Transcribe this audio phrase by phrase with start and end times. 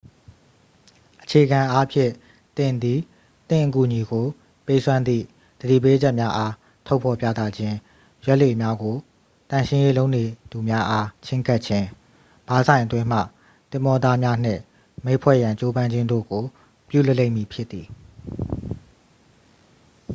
[1.23, 2.11] အခြေခံအားဖြင့်
[2.57, 2.99] သင်သည်
[3.49, 4.27] သင့်အကူအညီကို
[4.65, 5.25] ပေးစွမ်းသည့်
[5.59, 6.53] သတိပေးချက်များအား
[6.87, 7.75] ထုတ်ဖော်ပြသခြင်း
[8.25, 8.95] ရွက်လှေများကို
[9.49, 11.87] သန့်ရှင်းရေးလုပ်နေသူများအား ချဉ်းကပ်ခြင်း
[12.47, 13.19] ဘားဆိုင်အတွင်းမှ
[13.71, 14.61] သင်္ဘောသားများနှင့်
[15.05, 16.43] မိတ်ဖွဲ့ရန် ကြိုးပမ်းခြင်းတို့ကို
[16.89, 17.87] ပြုလုပ်လိမ့်မည်ဖြစ်သည်